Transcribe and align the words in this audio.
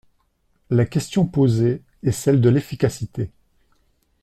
La 0.71 0.87
question 0.87 1.27
posée 1.27 1.83
est 2.01 2.11
celle 2.11 2.41
de 2.41 2.49
l’efficacité. 2.49 3.29